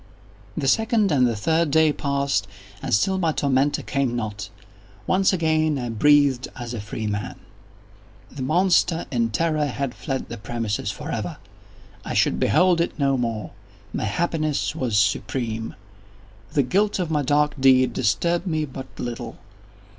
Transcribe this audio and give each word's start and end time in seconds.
The 0.57 0.67
second 0.67 1.11
and 1.11 1.27
the 1.27 1.35
third 1.35 1.69
day 1.69 1.93
passed, 1.93 2.47
and 2.81 2.91
still 2.91 3.19
my 3.19 3.31
tormentor 3.31 3.83
came 3.83 4.15
not. 4.15 4.49
Once 5.05 5.31
again 5.31 5.77
I 5.77 5.89
breathed 5.89 6.47
as 6.55 6.73
a 6.73 6.81
freeman. 6.81 7.35
The 8.31 8.41
monster, 8.41 9.05
in 9.11 9.29
terror, 9.29 9.67
had 9.67 9.93
fled 9.93 10.27
the 10.27 10.37
premises 10.37 10.89
forever! 10.89 11.37
I 12.03 12.15
should 12.15 12.39
behold 12.39 12.81
it 12.81 12.97
no 12.97 13.15
more! 13.15 13.51
My 13.93 14.05
happiness 14.05 14.75
was 14.75 14.97
supreme! 14.97 15.75
The 16.53 16.63
guilt 16.63 16.97
of 16.97 17.11
my 17.11 17.21
dark 17.21 17.53
deed 17.61 17.93
disturbed 17.93 18.47
me 18.47 18.65
but 18.65 18.87
little. 18.97 19.37